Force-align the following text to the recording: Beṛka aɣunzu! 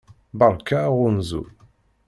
Beṛka 0.39 0.77
aɣunzu! 0.87 1.43